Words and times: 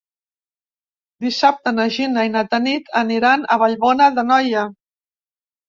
Dissabte 1.25 1.73
na 1.81 1.85
Gina 1.99 2.25
i 2.29 2.33
na 2.37 2.43
Tanit 2.55 2.91
aniran 3.03 3.47
a 3.47 3.61
Vallbona 3.67 4.11
d'Anoia. 4.19 4.67